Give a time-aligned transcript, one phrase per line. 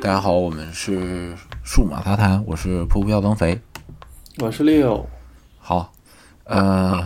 [0.00, 3.60] 大家好，我们是数码杂谈，我是噗噗要增肥。
[4.38, 5.04] 我是 Leo，
[5.58, 5.92] 好，
[6.44, 7.04] 呃，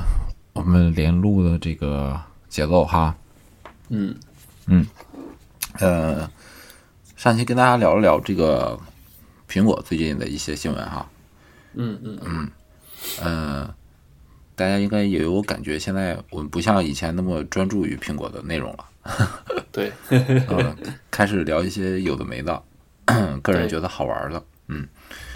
[0.53, 2.21] 我们连录的这个
[2.51, 3.17] 节奏哈，
[3.89, 4.15] 嗯。
[4.67, 4.87] 嗯。
[5.79, 6.31] 呃，
[7.17, 8.79] 上期跟大家聊了聊这个
[9.49, 11.09] 苹果最近的一些新闻哈，
[11.73, 12.19] 嗯嗯。
[12.27, 12.51] 嗯
[13.23, 13.75] 呃，
[14.55, 18.85] 大家应该也有感觉，现在我们不像以前那么专注于苹果的内容了，
[19.73, 20.77] 对，嗯，
[21.11, 22.63] 开始聊一些有的没的，
[23.43, 24.89] 个人觉得好玩的，嗯，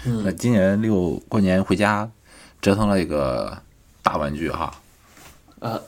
[0.05, 0.23] 嗯。
[0.23, 2.09] 那今年六过年回家
[2.61, 3.57] 折腾了一个
[4.01, 4.73] 大玩具哈，
[5.59, 5.79] 啊，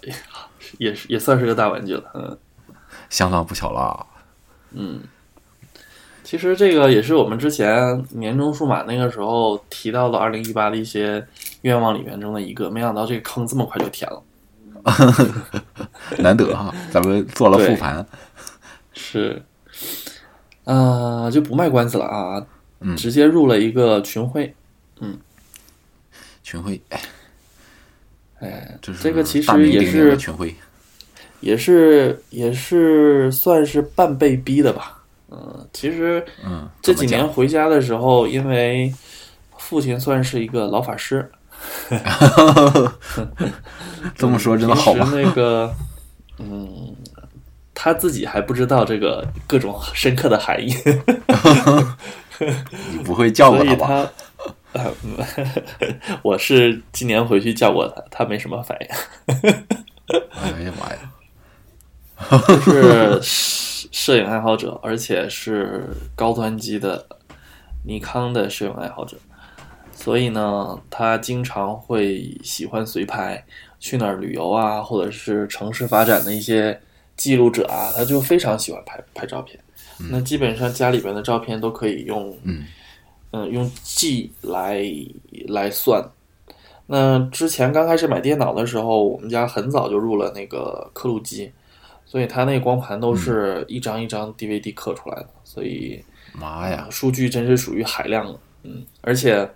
[0.78, 2.38] 也是也算是个大玩具了，嗯。
[3.10, 3.80] 相当不小了。
[3.82, 4.06] 啊，
[4.72, 5.02] 嗯。
[6.24, 11.26] 其实这个也是我们之前年终数码那个时候提到的二零一八的一些
[11.62, 14.24] 愿望里面中的一个，没想到这个坑这么快就填了。
[16.20, 18.06] 难得哈，咱们做了复盘，
[18.94, 19.42] 是，
[20.76, 22.46] 啊、就不卖关子了啊，
[22.82, 24.54] 嗯直接入了一个群会。
[25.00, 25.18] 嗯
[26.44, 27.02] 群会，哎，
[28.40, 30.56] 哎，这是这个其实也是群会，
[31.42, 35.04] 也是也是算是半被逼的吧。
[35.32, 38.94] 嗯，其实嗯，这几年回家的时候，因为
[39.58, 41.30] 父亲算是一个老法师
[44.16, 45.08] 这么说真的好吗？
[45.14, 45.72] 那个，
[46.40, 46.96] 嗯，
[47.82, 50.70] 他自己还不知道这个各种深刻的含义，
[52.92, 54.12] 你不会叫过他吧？
[56.22, 58.88] 我是今年回去叫过他，他没什么反应。
[60.42, 61.00] 哎呀妈呀，
[62.66, 65.88] 是摄摄影爱好者，而且是
[66.18, 67.06] 高端机的
[67.86, 69.16] 尼康的摄影爱好者，
[69.94, 73.46] 所以呢，他经常会喜欢随拍，
[73.80, 76.82] 去哪儿旅游啊，或者是城市发展的一些
[77.20, 79.60] 记录者啊，他就非常喜欢拍拍照片。
[80.10, 82.64] 那基本上家里边的照片都可以用，嗯
[83.32, 84.82] 嗯，用 G 来
[85.50, 86.02] 来算。
[86.88, 91.52] 那之前刚开始买电脑的时候，我们家很早就入了那个刻录机，
[92.06, 96.02] 所以它那个光盘都是一张一张 DVD 刻出来的，所以
[96.34, 98.40] 妈呀，数据真是属于海量了。
[98.64, 99.48] 嗯，而且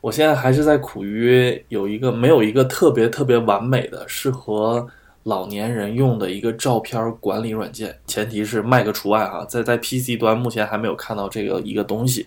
[0.00, 4.86] 我现在还是在苦于有一个没有一个特别特别完美的适合
[5.28, 12.26] 老年人用的一个照片管理软件，前提是 Mac 除外哈，在在 PC 端目前还没有看到这个一个东西，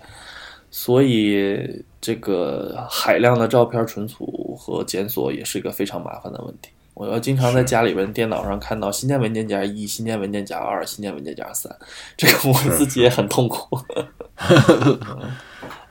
[0.70, 6.70] 所以这个海量的照片存储和检索也是一个非常麻烦的问题。
[6.94, 11.76] 我要经常在家里边电脑上看到新建文件夹一、新建文件夹二、新建文件夹三，
[12.16, 13.80] 这个我自己也很痛苦。
[14.38, 15.00] 嗯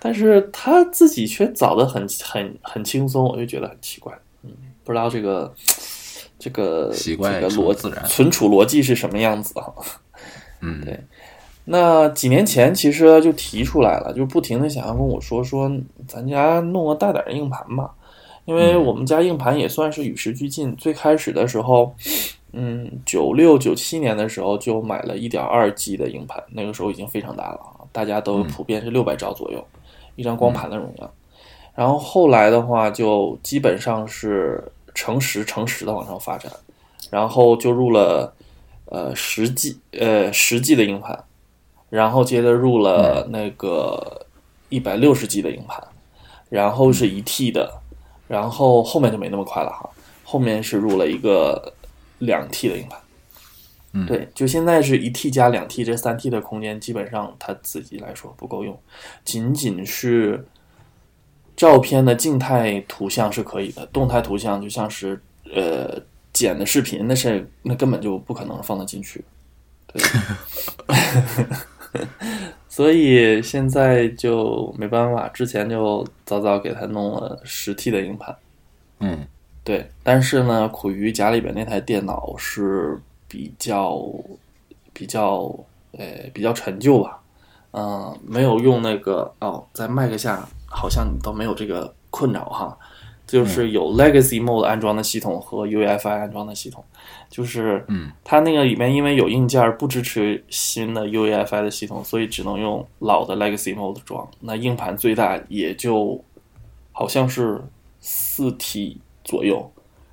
[0.03, 4.16] 但是他自己却找的很很很轻松，我就觉得很奇怪。
[4.42, 4.50] 嗯，
[4.82, 5.53] 不知道这个
[6.40, 9.66] 这个习惯这个逻成自然存储逻辑是什么样子啊？
[10.60, 10.98] 嗯， 对
[11.66, 15.70] 那几年前其实就提出来了，就不停的想要跟我说说，
[16.08, 17.94] 咱家弄个大点儿的硬盘吧，
[18.46, 20.74] 因为我们家硬盘也算是与时俱进。
[20.74, 21.94] 最开始的时候，
[22.52, 29.64] 嗯，九六九七年的时候就买了一点二 G 的硬盘，那个时候已经非常大了啊，大家都普遍是六百兆左右、
[30.16, 31.08] 一张光盘的容量。
[31.74, 34.62] 然后后来的话，就基本上是
[34.94, 36.52] 乘十乘十的往上发展，
[37.10, 38.34] 然后就入了
[38.86, 41.24] 呃实际呃十 G 的硬盘，
[41.88, 44.26] 然后接着入了那个
[44.68, 45.82] 一百六十 G 的硬盘，
[46.48, 47.80] 然后是一 T 的，
[48.28, 49.88] 然后后面就没那么快了哈，
[50.24, 51.72] 后面是入了一个
[52.18, 53.00] 两 T 的硬盘。
[53.92, 54.06] 嗯。
[54.06, 58.78] 对，就现在是一 T 加两 T，这三 T 的空间基本上它自己来说不够用，
[59.24, 60.46] 仅仅是
[61.60, 65.21] 照片的静态图像是可以的，动态图像就像是
[65.54, 66.00] 呃
[66.32, 69.22] 剪的视频，那是那根本就不可能放得进去。
[69.87, 70.03] 对，
[72.66, 78.34] 所以现在就没办法，之前就早早给他弄了十 T 的硬盘。
[79.00, 79.27] 嗯
[79.62, 82.98] 对，但是呢，苦于家里边那台电脑是
[83.28, 84.03] 比较
[84.95, 85.54] 比较
[85.92, 87.21] 呃比较陈旧吧，
[87.72, 92.78] 嗯、没有用那个哦，在 Mac 下好像你都没有这个困扰哈，
[93.26, 96.82] 就是有 Legacy Mode 安装的系统和 UEFI 安装的系统，
[97.28, 98.10] 就是嗯。
[98.24, 106.24] 它那个里面因为有硬件不支持新的 UEFI 的系统，所以只能用老的 Legacy Mode 装，那硬盘最大也就
[106.92, 107.60] 好像是
[108.00, 109.70] 四 T 左右，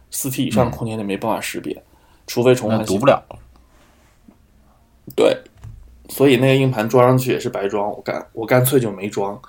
[0.09, 1.83] 四 T 以上空间就没办法识别，
[2.25, 3.23] 除非重读不了，
[5.15, 5.37] 对，
[6.09, 9.39] 所以那个硬盘装上去也是白装，我干我干脆就没装。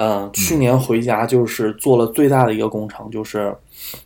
[0.00, 3.52] 嗯，去年回家就是做了最大的一个工程，就是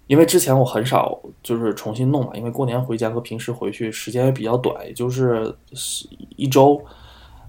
[0.07, 5.55] 因为之前我很少就是重新弄嘛，因为过年回家和平时回去时间也比较短，也就是
[6.37, 6.83] 一周。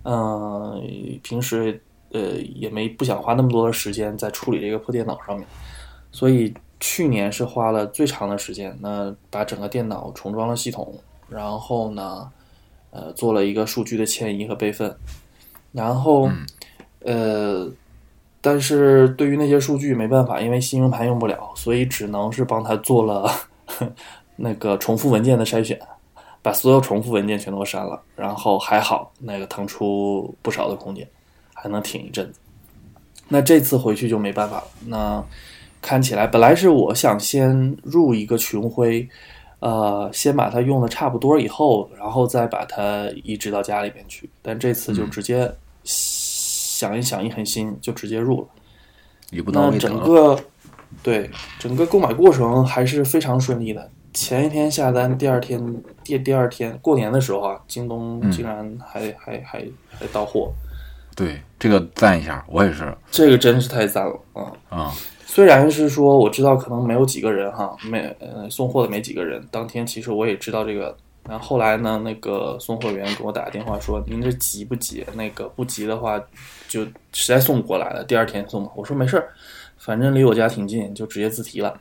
[0.04, 0.84] 嗯、
[1.24, 1.81] 平时
[2.12, 5.48] 呃也没不想花那么多的时间在处理这个破电脑上面，
[6.12, 10.94] 所以去年是花了最长的时间，那把整个电脑重装了系统，
[11.30, 12.30] 然后呢，
[12.92, 14.94] 呃，做了一个数据的迁移和备份，
[15.72, 16.30] 然后、
[17.00, 17.72] 呃，
[18.44, 23.31] 但是对于那些数据没办法，因为新硬盘用不了，所以只能是帮他做了
[24.38, 25.80] 那个重复文件的筛选。
[26.42, 31.07] 把所有重复文件全都删了，然后还好那个腾出不少的空间，
[31.54, 32.40] 还能挺一阵子。
[33.30, 34.63] 那这次回去就没办法了。
[34.88, 35.24] 那
[35.81, 39.07] 看起来本来是我想先入一个群晖，
[39.60, 44.30] 呃，先把它用的差不多以后，然后再把它移植到家里面去。
[44.42, 45.50] 但这次就直接
[46.83, 48.47] 想一想一狠心，就直接入了。
[49.53, 49.80] 那。
[49.80, 50.38] 整个
[51.01, 53.89] 对整个购买过程还是非常顺利的。
[54.13, 60.51] 前一天下单，第二天第第二天过年的时候啊，京东竟然还、还还还到货，
[61.15, 64.51] 对，这个赞一下，我也是这个真是太赞了啊！
[64.69, 64.91] 啊、
[65.25, 70.95] 虽然是说我知道可能没有几个人哈，没呃送货的没几个人，当天其实我也知道这个。
[71.28, 75.06] 然后后来呢，那个送货员给我打电话说：“您这急不急？
[75.14, 76.22] 那个不急的话，
[76.68, 76.84] 就
[77.14, 79.30] 实在送不过来了，第二天送吧。”我说没事儿，
[79.78, 81.80] 反正离我家挺近，就直接自提了。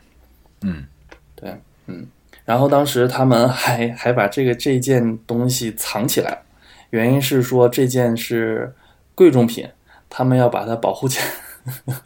[0.61, 0.87] 嗯，
[1.35, 1.57] 对，
[1.87, 2.07] 嗯。
[2.45, 6.43] 然后当时他们还还把这个这件东西藏起来，
[6.91, 8.73] 原因是说这件是
[9.15, 9.69] 贵重品，
[10.09, 11.19] 他们要把它保护起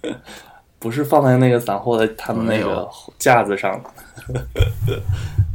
[0.01, 0.17] 来，
[0.79, 2.89] 不是放在那个散货的他们那个
[3.19, 3.79] 架子上。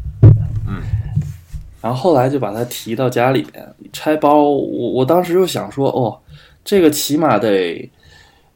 [1.82, 1.84] 嗯。
[1.84, 6.20] 然后后来就把它提到家里边拆包，我我当时就想说，哦，
[6.64, 7.92] 这个起码得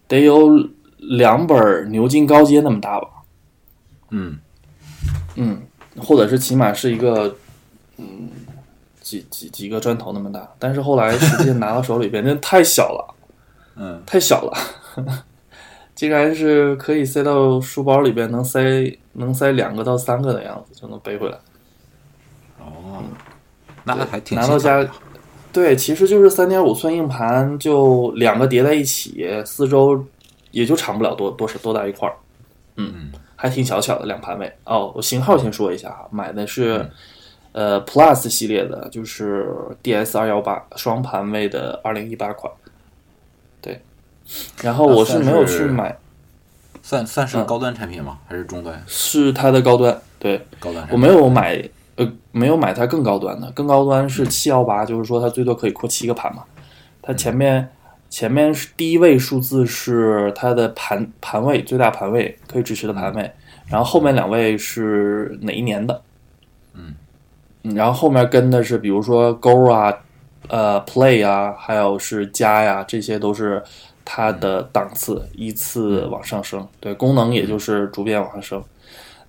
[0.07, 0.50] 得有
[0.98, 3.07] 两本牛津高阶那么大吧。
[4.12, 4.38] 嗯，
[5.36, 5.62] 嗯，
[5.98, 7.36] 或者是起码是一个，
[7.98, 8.30] 嗯，
[9.01, 10.48] 几几几个砖头那么大。
[10.60, 13.16] 但是后来实际拿到手里边，真的太小了，
[13.75, 14.54] 嗯，太小了，
[15.95, 18.62] 竟然是可以塞到书包里边，能塞
[19.13, 21.38] 能塞两个到三个的样子，就能背回来。
[22.95, 23.03] 哦，
[23.83, 25.00] 那还挺拿到家新潮的，
[25.51, 30.06] 对，其实就是三点五寸硬盘，就两个叠在一起，四周
[30.51, 32.15] 也就长不了多多少多大一块儿。
[32.77, 34.51] 嗯，还挺小巧的两盘位。
[34.65, 36.89] 哦，我型号先说一下哈，买的是、
[37.53, 39.48] 呃 Plus 系列的，就是
[39.81, 42.51] DS 二幺八双盘位的二零一八款。
[43.62, 43.81] 对，
[44.62, 45.98] 然后我是没有去买，
[46.83, 48.19] 算算是嗯高端产品吗？
[48.27, 48.83] 还是中端？
[48.88, 50.01] 是它的高端。
[50.19, 50.86] 对，高端。
[50.91, 51.63] 我没有买，
[51.97, 56.44] 呃，没有买它更高端的，更高端是七幺八，就是说它最多可以扩七个盘嘛。
[57.01, 57.69] 它前面
[58.09, 63.31] 前面是第一位数字是它的盘盘位最大盘位可以支持的盘位，
[63.68, 66.01] 然后后面两位是哪一年的？
[66.74, 66.94] 嗯
[67.63, 69.94] 嗯，然后后面跟的是比如说勾啊、
[70.50, 73.63] 呃 Play 啊，还有是加呀，这些都是
[74.03, 78.63] 它的档次依次往上升，对功能也就是逐渐往上升。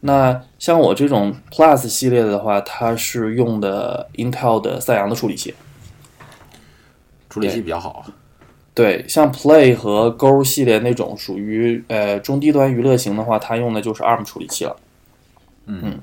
[0.00, 5.54] 那像我这种 Plus 系列的话，它是用的 Intel 的赛扬的处理器。
[7.28, 8.06] 处理器比较好啊。
[8.72, 14.76] 对，像 Play 和 Go 系列那种属于呃中低端娱乐型的话，它用的就是 ARM 处理器了。
[15.64, 15.98] 嗯，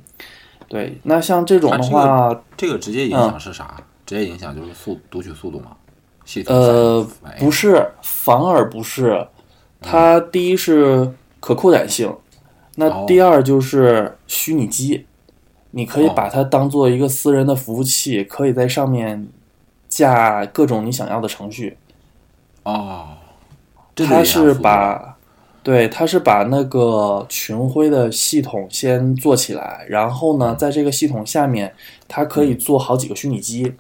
[0.68, 3.78] 对，那像这种的话，这个直接影响是啥？
[4.06, 5.78] 直接影响就是速读取速度嘛？
[6.26, 7.08] 系统呃
[7.40, 9.28] 不是，反而不是。
[9.80, 12.14] 它第一是可扩展性，
[12.76, 13.06] 那哦。
[13.08, 15.06] 第二就是虚拟机，
[15.72, 16.14] 你可以哦。
[16.16, 19.28] 把它当做一个私人的服务器，可以在上面
[19.88, 21.78] 架各种你想要的程序。
[22.64, 23.10] 哦，
[23.94, 25.18] 这个它是把，
[25.62, 31.74] 对，它是把那个群晖的系统先做起来，然后呢，在这个系统下面，
[32.08, 33.74] 它可以做好几个虚拟机，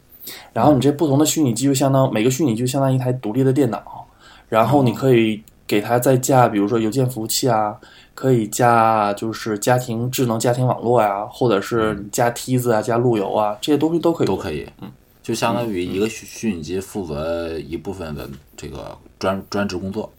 [0.51, 4.05] 然后你这不同的虚拟机就相当每个虚拟机就相当于一台独立的电脑，
[4.49, 7.79] 然后你可以给它再架，比如说邮件服务器啊，
[8.15, 14.91] 可以加就是家庭智能家庭网络呀、或者是加梯子啊、加路由啊，这些东西都可以都可以，嗯，
[15.21, 20.11] 就相当于一个虚虚拟机负责一部分的这个专专职工作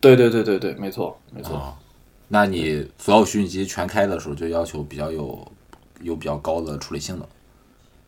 [0.00, 1.56] 对对对对对，没错没错。
[1.56, 1.76] 啊。
[2.32, 5.46] 那你所有虚拟机全开的时候，就要求比较有
[6.00, 7.26] 有比较高的处理性能。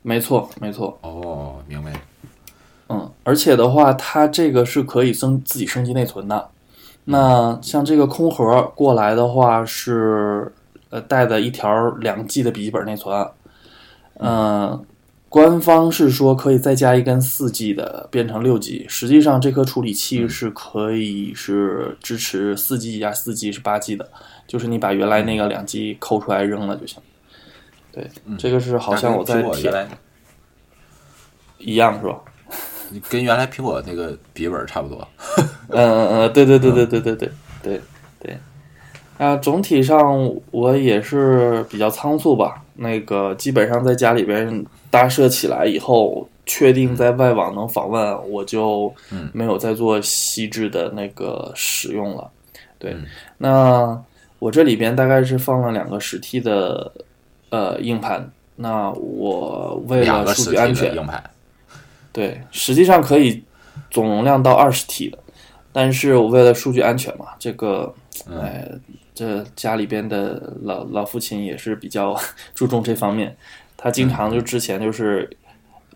[0.01, 1.93] 没错，没错，哦，明白。
[2.89, 6.51] 嗯，而且的话，它这个是可以升自己升级内存的。
[7.05, 10.53] 那像这个空盒过来的话，是
[10.91, 13.27] 呃带的一条两 G 的笔记本内存，
[14.21, 14.85] 嗯、
[15.29, 18.87] 官方是说可以再加一根四 G 的，变成六 G。
[18.89, 24.09] 实际上，这颗处理器是可以是支持四 G 加四 G 是八 G 的，
[24.47, 27.03] 就是你把原来那个两 G 抠出来扔了就行。
[27.91, 29.89] 对，这个是好像我在我铁原来
[31.59, 32.21] 一样是吧？
[33.09, 35.07] 跟原来苹果那个笔记本差不多。
[35.69, 37.31] 嗯嗯嗯，对对对对对对对
[37.63, 37.81] 对
[38.21, 38.37] 对。
[39.19, 42.63] 啊，总体上我也是比较仓促吧。
[42.75, 48.93] 那个基本上在家里边搭设起来以后，确定在外网能访问，我就
[49.33, 52.29] 没有再做细致的那个使用了。
[52.79, 52.97] 对，
[53.39, 53.97] 那
[54.41, 56.91] 我这里边大概是放了两个十 T 的
[57.51, 58.29] 呃硬盘。
[58.57, 61.23] 那我为了数据安全，硬盘，
[62.13, 63.43] 对，实际上可以
[63.91, 65.19] 总容量到二十 T 的，
[65.73, 67.95] 但是我为了数据安全嘛，这个，
[68.31, 68.69] 哎，
[69.15, 72.15] 这家里边的老老父亲也是比较
[72.55, 73.37] 注重这方面，
[73.77, 75.29] 他经常就之前就是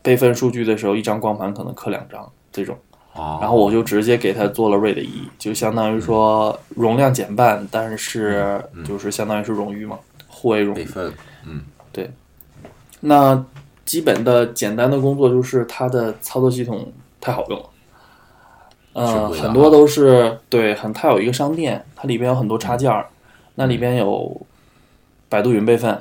[0.02, 2.76] 备份数据的时候，一张光盘可能刻两张这种，
[3.14, 10.88] 然后我就直接给他做了 RAID 一，就相当于说容量减半，但是就是相当于是冗余嘛，互为冗余，
[11.44, 12.10] 嗯，对。
[13.00, 13.44] 那
[13.86, 17.64] 基本的简单的工作就是它的操作系统太好用了，
[18.92, 23.06] 呃，很多都是对，很它有一个商店，它里边有很多插件儿，
[23.54, 24.38] 那里边有
[25.28, 25.96] 百度云备份，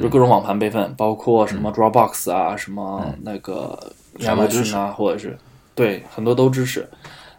[0.00, 3.78] 就各种网盘备份，包括什么 Dropbox 啊，什么那个
[4.20, 5.36] 亚马逊啊，或者是
[5.74, 6.88] 对，很多都支持，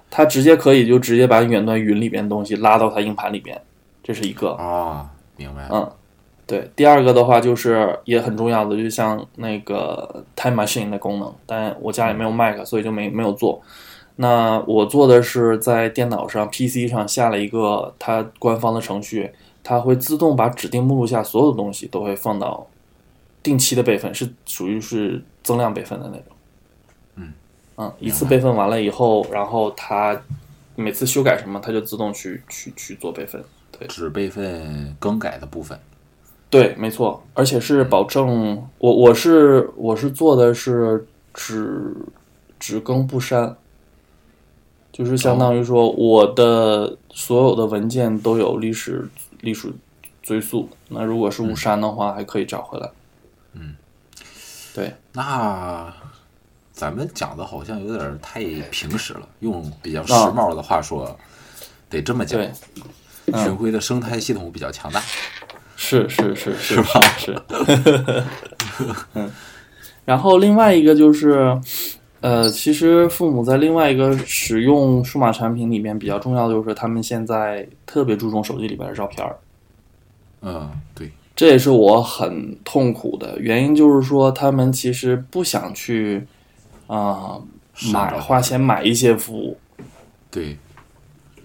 [0.09, 3.59] 它直接可以就直接把远端云里边的东西拉到它硬盘里边，
[4.03, 4.51] 这是一个。
[4.51, 5.89] 啊，明白，嗯。
[6.49, 13.61] 对，第二个的话就是也很重要的，就像那个 Time Machine 的功能，但我家里没有 Mac，所以就没没有做。
[14.15, 19.29] 那我做的是在电脑上 PC 上下了一个它官方的程序，
[19.63, 22.65] 它会自动把指定目录下所有的东西都会放到
[23.43, 26.25] 定期的备份，是属于是增量备份的那种。
[27.13, 27.33] 嗯
[27.77, 30.19] 嗯，一次备份完了以后，然后它
[30.75, 33.39] 每次修改什么，它就自动去去去做备份。
[33.71, 35.79] 对，只备份更改的部分。
[36.49, 41.95] 对，没错，而且是保证我我是我是做的是只
[42.59, 43.55] 只更不删，
[44.91, 49.07] 就是相当于说我的所有的文件都有历史
[49.41, 49.71] 历史
[50.23, 52.89] 追溯，那如果是误删的话，还可以找回来。
[53.53, 53.75] 嗯，
[54.73, 55.93] 对，那
[56.71, 61.15] 咱们讲的好像有点太平实了，用比较时髦的话说，
[61.89, 62.41] 得这么讲，
[63.27, 64.99] 群晖的生态系统比较强大。
[65.89, 67.01] 是是是是吧？
[67.17, 67.35] 是，
[69.15, 69.31] 嗯，
[70.05, 71.59] 然后另外一个就是，
[72.21, 79.35] 呃，其实父母在另外一个使用数码产品里面比较重要的就是，他们现在特别注重手机里边的照片儿。
[80.43, 86.23] 嗯，对，这也是我很痛苦的原因，就是说他们其实不想去
[86.85, 87.41] 啊
[87.91, 89.57] 买花钱买一些服务。
[90.29, 90.55] 对。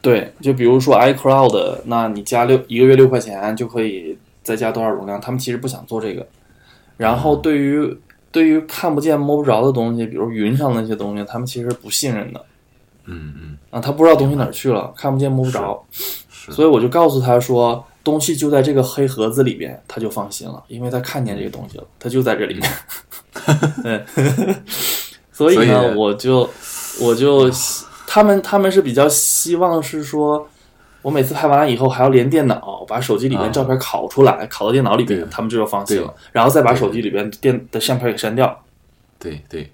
[0.03, 5.21] 对，就比如说 iCloud，那你加六一个月六块钱就可以再加多少容量？
[5.21, 6.25] 他们其实不想做这个。
[6.97, 7.99] 然后对于
[8.31, 12.45] 对于看不见摸不着的东西，比如云上那些东西，他们其实不信任的。
[13.07, 13.59] 嗯嗯。
[13.71, 15.85] 啊，他不知道东西哪儿去了，看不见摸不着。
[16.31, 22.71] 所以我就告诉他说，东西就在这个黑盒子里边，他就放心了，因为他看见这个东西了，他就在这里面。
[23.83, 24.05] 对。
[25.33, 26.49] 所以呢，我就
[27.01, 27.51] 我就。
[28.07, 30.49] 他们他们是比较希望是说，
[31.05, 38.65] 我每次拍完了以后还要连电脑，把手机里面照片拷出来，拷到电脑里边，他们就要放弃了，然后再把手机里边电的相片给删掉。
[39.19, 39.71] 对对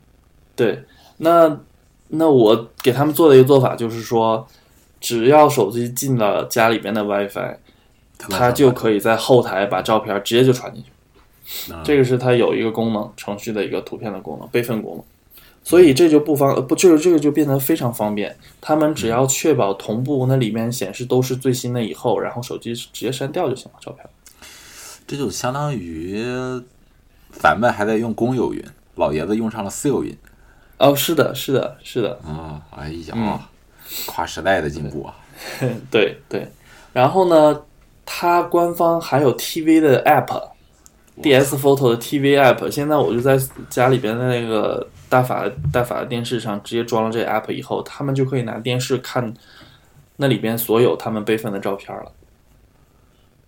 [0.56, 0.82] 对，
[1.18, 1.56] 那
[2.08, 4.44] 那我给他们做的一个做法就是说，
[5.00, 7.56] 只要手机进了家里边的 WiFi，
[8.18, 10.90] 它就可以在后台把照片直接就传进去。
[11.84, 15.04] 这个是它有一个功能，程序的一个图片的功能，备份功能。
[15.62, 18.37] 所以这就不方不就是这个就变得非常方便。
[18.61, 24.05] 他们只要确保同步，那里面显示都是最新的以后，然后手机直接删掉就行了照片。
[25.07, 26.19] 这就相当于
[27.31, 28.64] 咱们还在用公有云，
[28.97, 30.17] 老爷子用上了私有云。
[30.79, 32.19] 哦，是的，是的，是的。
[32.25, 33.40] 啊，哎呀，
[34.07, 35.14] 跨时代的进步啊！
[35.90, 36.49] 对对。
[36.93, 37.62] 然后呢，
[38.07, 42.69] 它官方还有 TV 的 App，DS Photo 的 TV App。
[42.71, 43.38] 现在我就在
[43.69, 44.88] 家里边的那个。
[45.11, 49.35] 大法大法的电视上直接装了这 app 以后，他们就可以拿电视看
[50.17, 52.12] 那里边所有他们备份的照片了。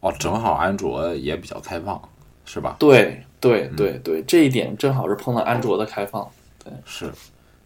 [0.01, 2.03] 哦，正好安卓也比较开放，
[2.45, 2.77] 是吧？
[2.81, 6.29] 对对对对，这一点正好是碰到安卓的开放。
[6.63, 7.11] 对，是。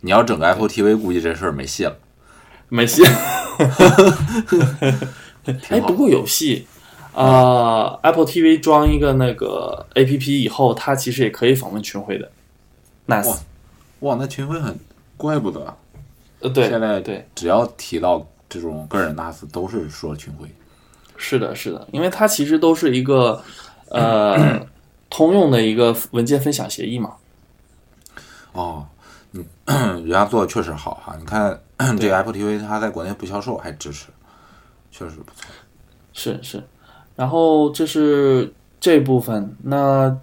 [0.00, 1.96] 你要整个 Apple TV，估计这事儿没戏了。
[2.68, 3.02] 没戏。
[5.70, 6.66] 哎，不过有戏
[7.14, 12.30] 啊！Apple TV 装一个那个 APP 以后，它其实也可以访问群晖的。
[13.06, 13.38] Nice。
[14.00, 14.78] 哇，那群晖很，
[15.16, 15.76] 怪不得，
[16.40, 20.48] 呃，对，现在对，只要提到这种个人 NAS，都是说群晖。
[21.16, 23.42] 是的，是的，因为它其实都是一个
[23.88, 24.60] 呃
[25.08, 27.14] 通用的一个文件分享协议嘛。
[28.52, 28.86] 哦，
[29.32, 29.44] 嗯，
[30.04, 31.16] 人家做的确实好哈。
[31.18, 31.58] 你看
[31.98, 34.08] 这个 Apple TV，它在国内不销售，还支持，
[34.90, 35.50] 确实不错。
[36.12, 36.62] 是是，
[37.14, 39.56] 然后这是这部分。
[39.62, 40.14] 那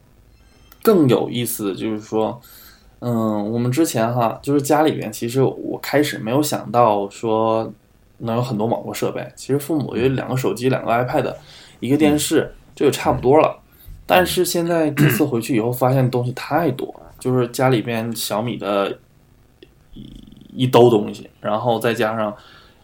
[0.84, 2.42] 更有意思的就是说，
[3.06, 7.70] 嗯，我们之前哈，就是家里边，其实我开始没有想到说
[8.20, 9.28] 能有很多网络设备。
[9.36, 11.36] 其实父母有两个手机、两个 iPad、
[11.82, 13.60] 一个电视，这就差不多了。
[14.06, 18.98] 但是现在这次回去以后，发现东西太多，就是家里边小米的
[19.94, 20.10] 一
[20.64, 22.34] 一兜东西，然后再加上。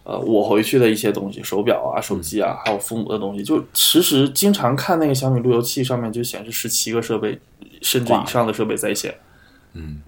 [0.06, 7.40] 呃，我回去的一些东西，手表啊、手机啊，还有父母的东西，就其实经常看那个小米路由器上面就显示十七个设备，
[7.84, 9.14] 甚至以上的设备在线。
[9.74, 10.02] 嗯，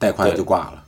[0.00, 0.84] 带快就挂了。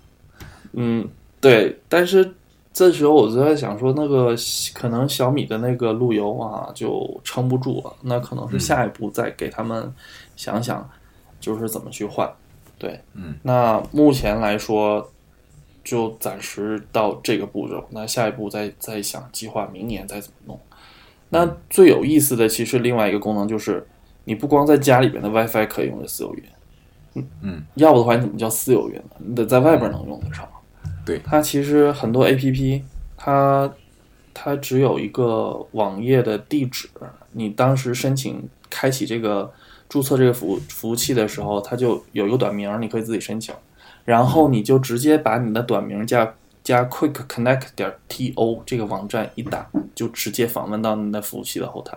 [0.73, 1.09] 嗯，
[1.41, 1.79] 对。
[1.89, 2.35] 但是
[2.73, 4.35] 这时候我就在想说，那个
[4.75, 9.95] 可能小米的那个路由啊就撑不住了，那可能是下一步再给他们
[10.35, 10.91] 想想，
[11.39, 12.29] 就是怎么去换。
[12.77, 13.37] 对，嗯。
[13.45, 15.09] 那目前来说。
[15.85, 20.61] 就暂时到这个步骤，那下一步再再想计划明年再怎么弄。
[21.31, 23.85] 那最有意思的其实另外一个功能就是，
[24.23, 26.45] 你不光在家里边的 WiFi 可以用的私有云，
[27.15, 29.17] 嗯嗯，要不的话你怎么叫私有云呢？
[29.19, 30.49] 你得在外边能用得上。
[31.05, 32.83] 对，它其实很多 APP，
[33.17, 33.71] 它
[34.33, 36.89] 它只有一个网页的地址，
[37.33, 39.53] 你当时申请开启这个
[39.89, 43.55] 注册这个服务服务器的时候，它就有一个短名，你可以自己申请。
[44.05, 51.97] 然后你就直接把你的短名加加 quick connect 点 t o 这个网站一打，就直接访问到你的服务器的后台。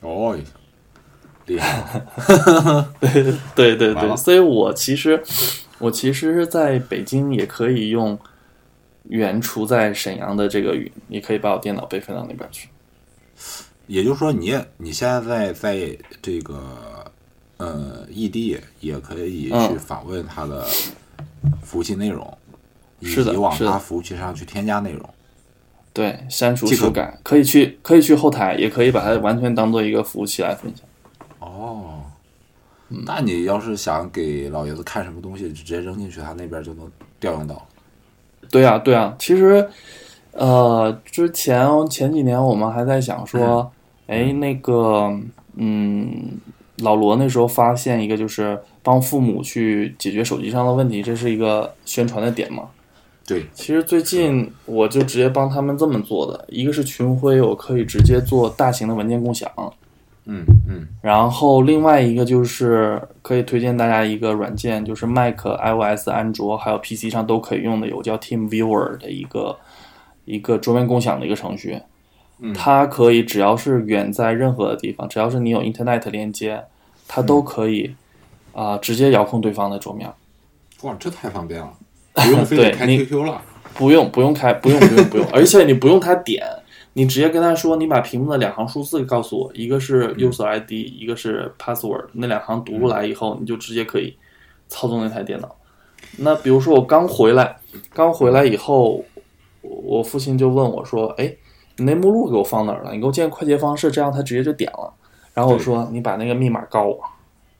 [0.00, 0.36] 哦，
[1.46, 2.00] 厉害！
[3.00, 3.22] 对
[3.54, 5.22] 对对对，所以我其实
[5.78, 8.18] 我其实在北京也可以用
[9.08, 12.68] 原处在沈阳的这个云，你可以把我电脑备份到那边去。
[13.86, 17.10] 也就是说，你你现在在在这个
[17.56, 20.66] 呃异地也可以去访问它的。
[21.64, 22.38] 服务器内容，
[23.00, 25.08] 以及往它服务器上去添加内容，
[25.92, 30.86] 对，删除修改可以去可以去后台，也可以把它完全当做一个服务器来分享。
[31.52, 32.02] 哦，
[32.88, 37.66] 那你要是想给老爷子看什么东西，就直接扔进去，他那边就能调用到。
[38.50, 39.68] 对啊，对啊，其实，
[40.32, 43.70] 呃，之前前几年我们还在想说，
[44.06, 45.12] 哎，那个，
[45.56, 46.40] 嗯。
[46.78, 52.64] 老罗那时候发现一个，就是帮父母去解决手机上的问题，这是一个宣传的点嘛？
[53.24, 59.48] 对，其实最近我就直接帮他们这么做的，一个是群晖，我可以直接做大型的文件共享，
[60.24, 69.58] 嗯嗯，然后另外一个就是可以推荐大家一个软件，就是 Mac、iOS、安卓还有 PC 上都可以用的，有叫 Team Viewer 的一个
[70.24, 71.78] 一个桌面共享的一个程序。
[72.54, 76.64] 它可以只要是远在任何的地方，只要是你有 Internet 连接，
[77.06, 77.94] 它都可以
[78.52, 80.10] 啊，直接遥控对方的桌面。
[80.82, 81.72] 哇，这太方便了，
[82.14, 83.40] 不用非得开 QQ 了。
[83.74, 85.26] 不用，不用开，不用，不用，不用。
[85.32, 86.44] 而且你不用他点，
[86.94, 94.16] 你直接跟他说，你把屏幕的两行数字告诉我，一个是 User ID，一个是 Password，那两行读出来以后，你就直接可以
[94.68, 95.56] 操纵那台电脑。
[96.18, 97.56] 那比如说我刚回来，
[97.92, 99.04] 刚回来以后，
[99.62, 101.34] 我父亲就问我说：“哎。”
[101.78, 102.92] 你那目录给我放哪儿了？
[102.92, 104.92] 你给我建快捷方式，这样他直接就点了。
[105.32, 107.00] 然后我说你把那个密码告我。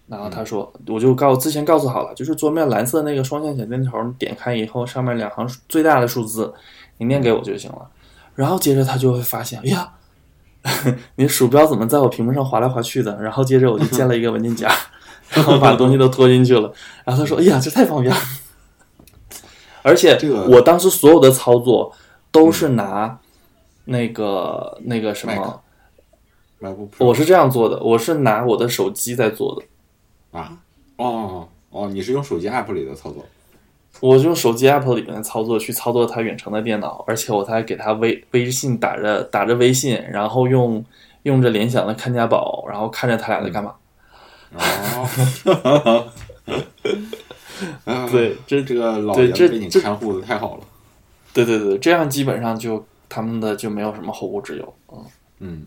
[0.07, 6.53] 然后他说我就告之前告诉好了，就是桌面蓝色那个双线小箭头，你点开以后上面两行最大的数字，
[6.99, 7.89] 你念给我就行了。
[8.35, 9.93] 然后接着他就会发现，哎呀，
[11.17, 13.21] 你鼠标怎么在我屏幕上划来划去的？
[13.23, 14.71] 然后接着我就建了一个文件夹，
[15.31, 16.73] 然后把东西都拖进去了。
[17.05, 18.21] 然后他说，哎呀，这太方便了。
[19.83, 20.17] 而且
[20.49, 21.93] 我当时所有的操作
[22.31, 23.19] 都是拿。
[23.85, 25.61] 那个那个什么，
[26.99, 30.39] 我是这样做的，我是拿我的手机在做的。
[30.39, 30.57] 啊，
[30.99, 33.27] 哦哦，你是用手机 app 里的操作？
[34.01, 40.85] 我用手机 app 里面的操作去操作他远程的电脑，而且我还给他微微信打着打着微信，然后用
[41.23, 43.75] 用着联想的看家宝，然后看着他俩在干嘛。
[44.55, 46.09] 哦，
[48.11, 50.65] 对，这这个老爷子被你看护的太好了。
[51.33, 52.85] 对对对，这样基本上就。
[53.15, 55.05] 他们的就没有什么后顾之忧，嗯
[55.41, 55.67] 嗯，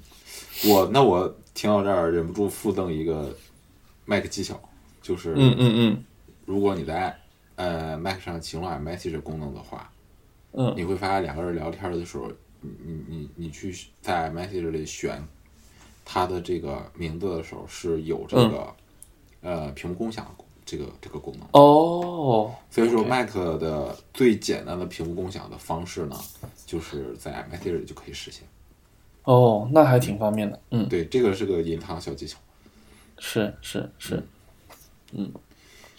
[0.68, 3.32] 我那我听到这儿忍不住附赠一个
[4.06, 4.60] Mac 技巧，
[5.00, 6.04] 就是嗯嗯嗯，
[6.46, 7.16] 如果你在
[7.56, 9.92] 呃 Mac 上启用 Message 功能的话，
[10.54, 15.22] 嗯，你会发现两个人聊天的时候，你你你你去在 Message 里选
[16.04, 18.76] 他的这个名字的时候是有这个
[19.42, 20.34] 呃屏幕共享。
[20.68, 26.20] 这个这个功能哦，所以说 Mac 的最简单的屏幕共享的方式呢，
[26.66, 28.48] 就是在 Message 里就可以实现。
[29.26, 30.60] 哦，那还挺方便的。
[30.72, 32.40] 嗯，对，这个是个隐藏小技巧。
[33.20, 34.24] 是是是，
[35.12, 35.32] 嗯，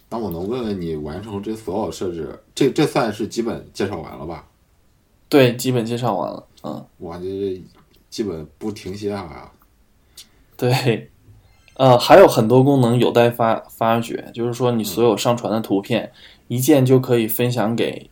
[0.09, 4.47] 那我能问问你，完成这所有设置，这这算是基本介绍完了吧？
[5.29, 6.47] 对，基本介绍完了。
[6.63, 7.61] 嗯，我感觉
[8.09, 9.51] 基本不停歇啊。
[10.57, 11.11] 对，
[11.75, 16.13] 呃，还有很多功能有待发发掘，就是说你所有上传的图片，
[16.49, 18.09] 一键就可以分享给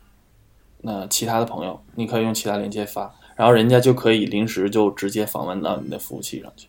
[0.83, 6.67] 那其他的朋友，你可以用其他链接发，然后人家就可以临时就直接访问到你的服务器上去。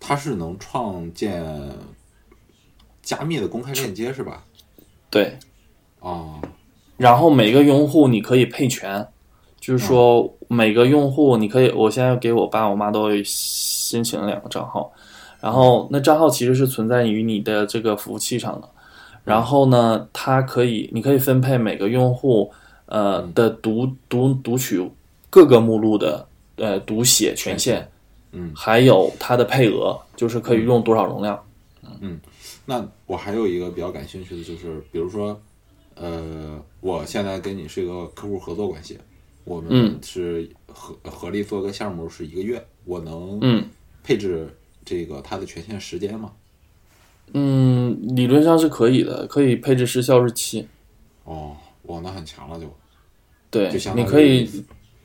[0.00, 1.44] 它是能创建
[3.08, 4.44] 加密的公开链接是吧？
[5.08, 5.32] 对。
[6.00, 6.38] 哦。
[6.98, 9.06] 然后每个用户你可以配权，
[9.58, 14.92] 就是说每个用户你可以，我现在给我爸我妈都申请了两个账号，
[15.40, 18.68] 然后那账号其实是存在于你的这个服务器上的，
[19.24, 22.52] 然后呢，它可以你可以分配每个用户
[22.86, 24.84] 呃的读读读取
[25.30, 27.86] 各个目录的呃读写权限，
[28.32, 31.40] 嗯，还有它的配额，就是可以用多少容量，
[32.00, 32.18] 嗯，
[32.68, 35.40] 那我还有一个比较感兴趣的就是，比如说。
[36.00, 38.96] 呃，我现在跟你是一个客户合作关系，
[39.42, 43.40] 我们是合合力做个项目是一个月，我能
[44.04, 44.48] 配置
[44.84, 46.30] 这个它的权限时间吗？
[47.32, 50.68] 嗯，理论上是可以的，可以配置失效日期。
[51.24, 52.72] 哦，哇，那很强了就。
[53.50, 54.48] 对，你可以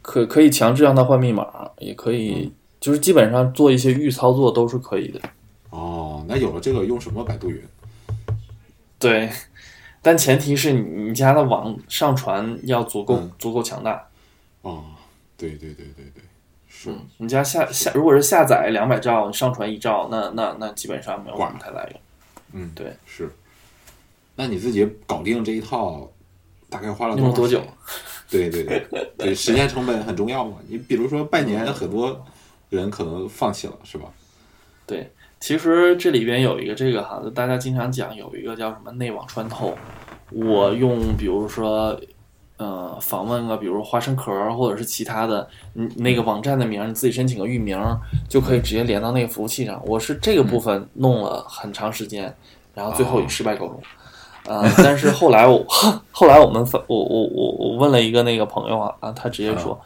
[0.03, 5.19] 可可以强制让他换密码，也可以，就是基本上做一些预操作都是可以的。
[6.33, 7.61] 哦，那有了这个，用什么百度云？
[8.99, 9.29] 对。
[10.05, 14.05] 但前提是你你家的网上传要足够足够强大。
[14.61, 14.83] 哦，
[15.37, 16.21] 对对对对对，
[16.67, 22.01] 是你家下下如果是下载两百兆，上传一兆，那那那基本上没有什么太大用。
[22.51, 23.31] 嗯，对，是。
[24.35, 26.11] 那你自己搞定这一套，
[26.69, 27.63] 大概花了多了多久？
[28.29, 28.85] 对对对
[29.17, 30.57] 对，时间成本很重要嘛。
[30.67, 32.25] 你比如说半年，很多
[32.69, 34.11] 人可能放弃了，是吧？
[34.85, 35.09] 对。
[35.43, 39.77] 其实这里边有一个这个哈，大家经常讲有一个叫什么内网穿透。
[40.31, 41.99] 我用比如说，
[42.55, 47.77] 呃，访问个比如花生壳或者是其他的，嗯，那个网站的名，你自己申请个域名，
[48.29, 49.81] 就可以直接连到那个服务器上。
[49.85, 52.33] 我是这个部分弄了很长时间，
[52.73, 53.77] 然后最后以失败告终。
[54.45, 55.61] 呃，但是后来我
[56.11, 59.77] 后来我们我我我我问了一个那个朋友啊，啊，他直接说。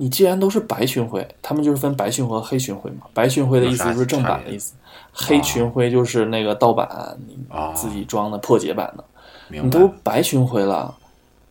[0.00, 3.06] 你既然都是白群晖，他们就是分白群晖和黑群晖嘛。
[3.12, 4.72] 白群晖的意思就是正版的意思，
[5.12, 6.88] 黑群晖就是那个盗版，
[7.28, 7.36] 你
[7.74, 9.04] 自己装的破解版的。
[9.48, 10.96] 你都白群晖了，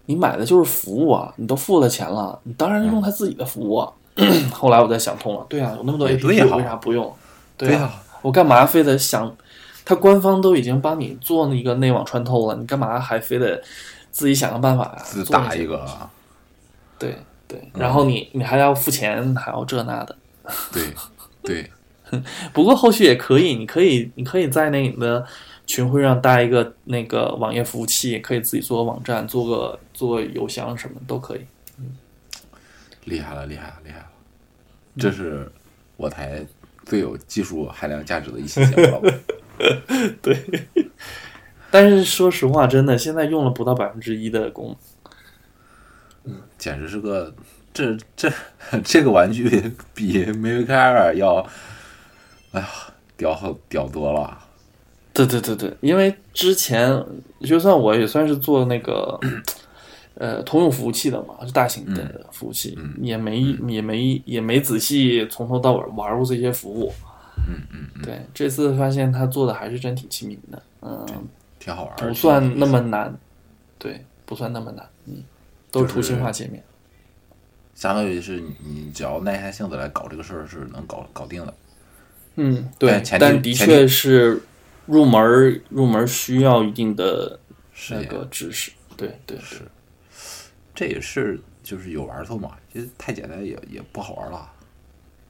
[0.08, 3.76] 你买的就是服务啊，你都付了钱了，你当然用他自己的服务。
[3.76, 3.94] 啊。
[4.52, 7.14] 后来我才想通了，对啊，有那么多 APP，为啥不用？
[7.56, 9.32] 对啊，我干嘛非得想？
[9.86, 13.62] 他官方都已经帮你做那个内网穿透了，你干嘛还非得
[14.12, 14.98] 自己想个办法呀？
[15.04, 15.88] 自打一个，
[16.98, 17.16] 对。
[17.50, 20.16] 对，然后你你还要付钱，还要这那的。
[20.72, 20.84] 对，
[21.44, 21.70] 对。
[22.54, 25.26] 不过后续也可以，你可以你可以在那你的
[25.68, 31.42] 群会上搭一个那个网页服务器，可以自己做个网站，做个做个邮箱什么都可以。
[31.78, 31.98] 嗯，
[33.06, 34.06] 厉害了，厉害了，厉害了！
[34.98, 35.52] 这是
[35.98, 36.46] 我台
[36.86, 39.20] 最有技术含量价值的一期节目了。
[40.22, 40.38] 对。
[41.72, 44.76] 但是说实话，真的现在用了不到百分之一的功
[46.24, 46.36] 能。
[46.58, 47.34] 简直是个，
[47.74, 48.32] 这这
[48.84, 49.50] 这个玩具
[49.94, 51.46] 比 Mavic Air 要，
[52.52, 52.68] 哎呀，
[53.16, 54.38] 屌好屌多了。
[55.14, 57.04] 对对对对，因为之前
[57.42, 59.20] 就算我也算是做那个，
[60.14, 66.94] 呃，通用服务器的嘛，是大型的服务器，也没也没也没仔细从头到尾玩过这些服务。
[67.48, 71.06] 嗯嗯，对，这次发现他做的还是真挺亲民的，嗯，
[71.58, 73.14] 挺好玩，不算那么难，
[73.78, 75.24] 对，不算那么难，嗯。
[75.72, 76.64] 都是图形化界面，
[77.76, 81.54] 相当于是你只要耐下性子来搞这个事儿，是能搞搞定的。
[82.36, 84.42] 嗯，对，但的确是
[84.86, 87.40] 入门入门需要一定的
[87.92, 88.72] 那个知识。
[88.98, 89.62] 对对是，
[90.74, 94.52] 这也是就是有玩头嘛，其实太简单也也不好玩了。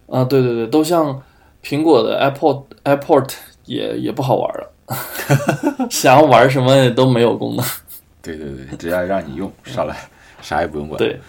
[0.08, 1.22] 啊，对对对，都像
[1.64, 3.34] 苹果的 Apple Airport
[3.66, 4.74] 也也不好玩了，
[5.92, 7.66] 想要玩什么都没有功能。
[8.22, 10.10] 对对对，只要让你用上来。
[10.42, 10.98] 啥也不用管。
[10.98, 11.20] 对，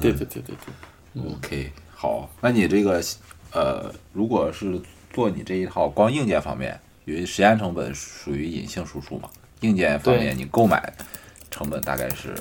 [0.00, 1.32] 对对对对对。
[1.32, 3.02] OK，好，那你这个
[3.52, 4.80] 呃，如果是
[5.12, 10.92] 做你这一套光硬件方面，因为时间成本属于隐性输出嘛，硬件方面你购买
[11.50, 12.34] 成本大概是？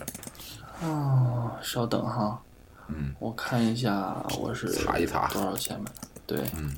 [0.82, 2.42] 哦，稍等哈。
[2.88, 3.14] 嗯。
[3.20, 5.92] 我看一下，我是查一查多少钱买的？
[6.26, 6.40] 对。
[6.58, 6.74] 嗯。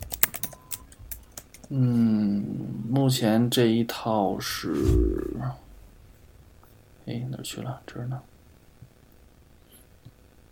[1.70, 2.46] 嗯，
[2.88, 4.72] 目前这一套是，
[7.08, 7.82] 哎，哪去了？
[7.88, 8.22] 这儿呢。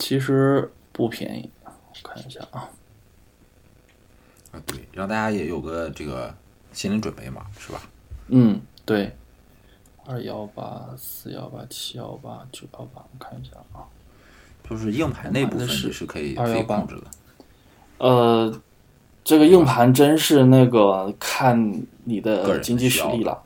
[0.03, 1.71] 其实不便宜，我
[2.03, 2.69] 看一下啊。
[4.51, 6.35] 啊，对，让大家也有个这个
[6.73, 7.81] 心理准备嘛，是吧？
[8.27, 9.15] 嗯，对。
[10.05, 13.87] 二幺八、四幺八、七幺八、九幺八，我看一下啊。
[14.69, 17.03] 就是硬盘那部分是可以可以控制的。
[17.99, 18.61] 呃，
[19.23, 23.41] 这个硬盘真是那个看你的经济实力了，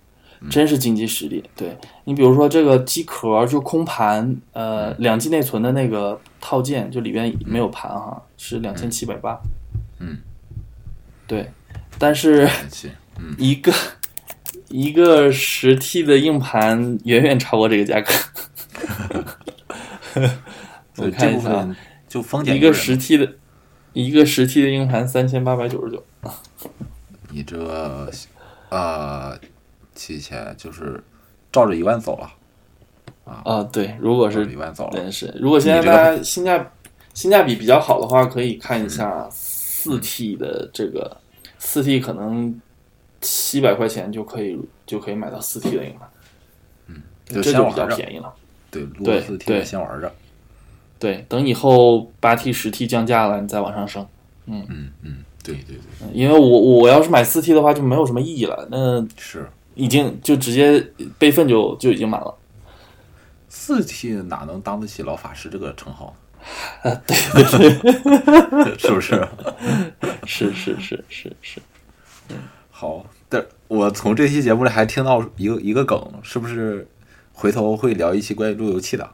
[0.50, 1.44] 真是经济实力。
[1.56, 9.40] 对你比如说这个机壳就空盘，呃，两 G 内存的那个套件就里边没有盘哈，是两千七百八。
[10.00, 10.18] 嗯，
[11.26, 11.52] 对，
[11.98, 12.48] 但是
[13.38, 13.74] 一个
[14.70, 18.14] 一个十 T 的硬盘远远超过这个价格。
[20.98, 21.76] 我看一下，
[22.08, 23.34] 就封建一个十 T 的，
[23.94, 26.04] 一个十 T 的硬盘三千八百九十九。
[27.30, 28.12] 你这
[28.70, 29.38] 呃
[29.98, 31.04] 七千就是
[31.52, 32.32] 照着一万走了
[33.26, 33.42] 啊？
[33.44, 35.34] 啊，对，如果是一万走了，真是。
[35.38, 36.72] 如果现在大家性价
[37.14, 41.18] 性价比比较好的话，可以看一下四 T 的这个
[41.58, 42.62] 四 T，可能
[43.20, 46.10] 七百块钱就可以就可以买到四 T 的硬盘。
[46.88, 48.32] 嗯，这就比较便宜了。
[48.70, 50.14] 对，对四 T 先玩着。
[51.00, 54.08] 对，等以后八 T 十 T 降价了，你再往上升。
[54.46, 56.14] 嗯嗯嗯，对对对。
[56.14, 58.68] 因为我我要是买四 T 的话，就没有什么意义了。
[58.72, 60.86] 那是已经就直接
[61.18, 62.34] 备份就就已经满了。
[63.48, 66.16] 四 T 哪能当得起老法师这个称号？
[66.84, 67.16] 啊，对
[67.52, 67.70] 对
[68.64, 69.28] 对， 是不是？
[70.26, 71.62] 是是是是是。
[72.30, 72.36] 嗯，
[72.70, 73.06] 好。
[73.30, 76.88] 但我从这期节目里还听到一个一个梗，是不是
[77.34, 79.10] 回头会聊一期关于路由器的？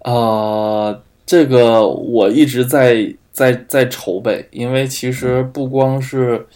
[0.00, 6.46] 呃，这个我一直在在在筹备，因为其实不光是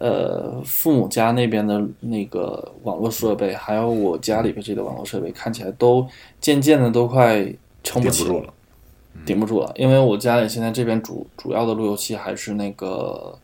[0.00, 6.04] 呃父母家那边的那个网络设备，还有我家里边这个网络设备，看起来都
[6.40, 7.46] 渐渐的都快
[7.84, 8.52] 撑不起了，
[9.24, 9.72] 顶不住了。
[9.76, 13.38] 因为我家里现在这边主主要的路由器还是那个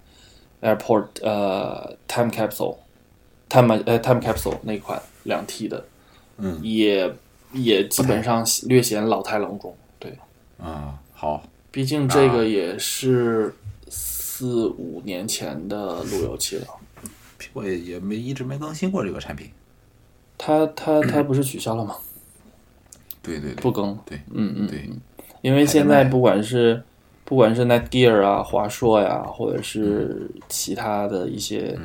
[0.60, 2.78] Airport 呃 Time Capsule
[3.48, 5.84] Time 呃 Time Capsule 那款两 T 的，
[6.38, 7.14] 嗯，也。
[7.52, 10.12] 也基本上略显老态龙钟，对，
[10.58, 13.54] 啊，好，毕竟这个也是
[14.36, 16.66] 四五年前的路由器了，
[17.40, 19.50] 苹果也也没一直没更新过这个产品，
[20.36, 21.96] 它它它不是取消了吗？
[23.22, 24.90] 对对，不更，对，嗯嗯对，
[25.40, 26.82] 因为现在不管是
[27.24, 31.78] 不管是 Netgear 啊、华硕呀，或者是其他的一些。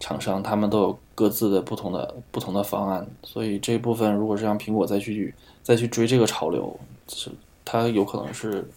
[0.00, 6.76] 厂商他们都有各自的不同的不同的方案，所以这部分如果是让苹果再去再去追这个潮流，
[7.06, 7.30] 是
[7.64, 8.68] 它有可能是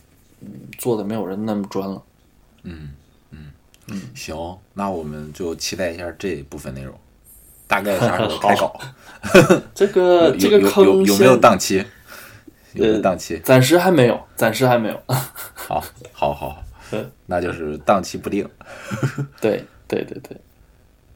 [0.41, 2.03] 嗯做的没有人那么专了。
[2.61, 2.91] 嗯
[3.35, 3.51] 嗯
[3.87, 4.35] 嗯，行，
[4.73, 6.97] 那我们就期待一下这部分内容，
[7.67, 8.79] 大概啥时候开搞？
[9.75, 11.83] 这个这个坑有没有档期？
[12.73, 13.39] 有档期？
[13.39, 15.01] 暂时还没有，暂时还没有。
[15.53, 16.63] 好，好，好，
[17.25, 18.47] 那就是档期不定。
[19.39, 20.37] 对对对对。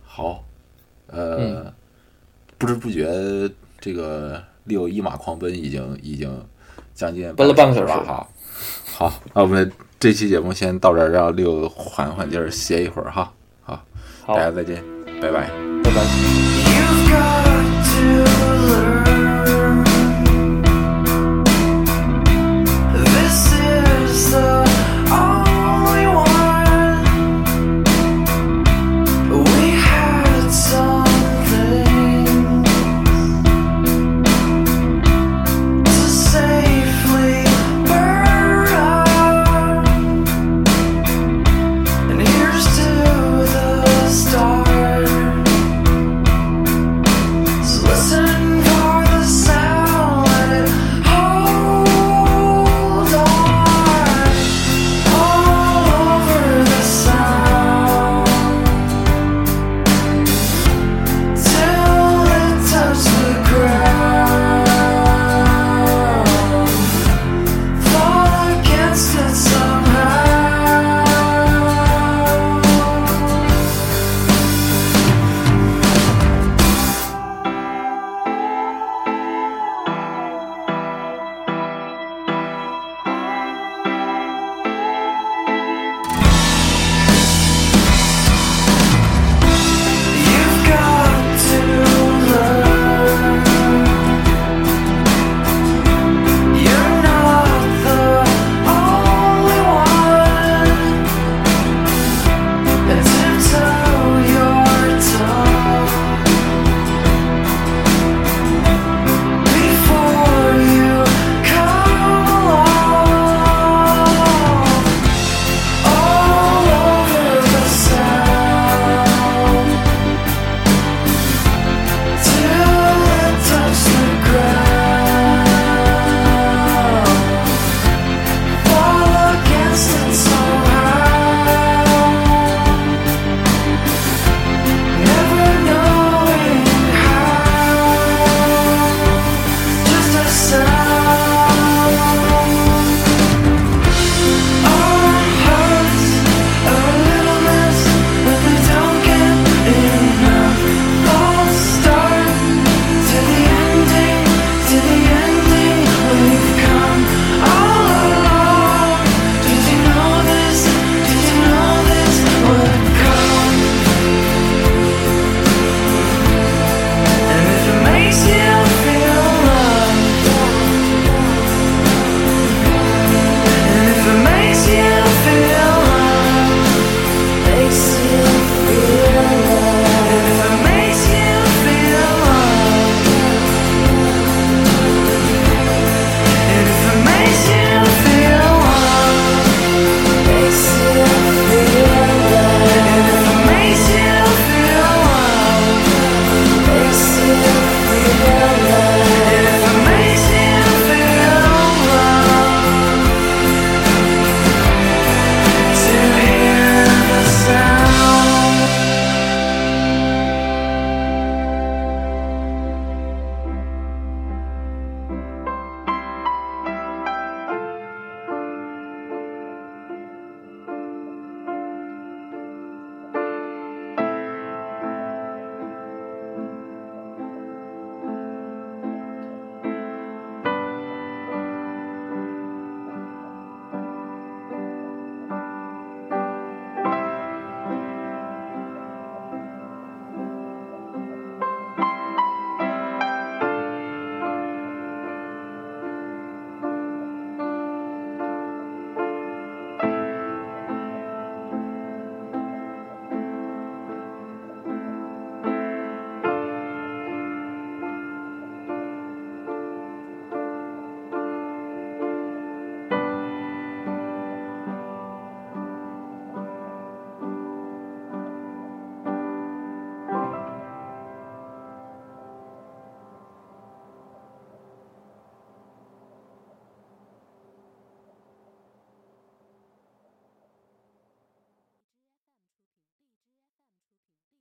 [0.03, 0.43] 好，
[1.07, 1.73] 呃，
[2.57, 3.07] 不知不觉
[3.79, 6.47] 这个六一马狂奔已经已经
[6.93, 8.27] 将近奔了半个小时了哈。
[8.85, 13.33] 好，那我们这期节目先到这儿，让六缓缓劲儿歇一会儿哈。
[13.61, 13.83] 好，
[14.27, 14.81] 大家再见，
[15.21, 15.51] 拜拜，
[15.83, 17.48] 拜拜。